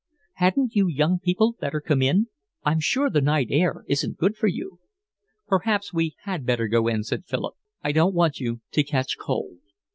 "Hadn't 0.37 0.73
you 0.75 0.87
young 0.87 1.19
people 1.19 1.55
better 1.59 1.79
come 1.79 2.01
in? 2.01 2.25
I'm 2.63 2.79
sure 2.79 3.07
the 3.07 3.21
night 3.21 3.49
air 3.51 3.83
isn't 3.87 4.17
good 4.17 4.35
for 4.35 4.47
you." 4.47 4.79
"Perhaps 5.47 5.93
we 5.93 6.15
had 6.23 6.43
better 6.43 6.67
go 6.67 6.87
in," 6.87 7.03
said 7.03 7.25
Philip. 7.27 7.53
"I 7.83 7.91
don't 7.91 8.15
want 8.15 8.39
you 8.39 8.61
to 8.71 8.81
catch 8.83 9.19
cold." 9.19 9.59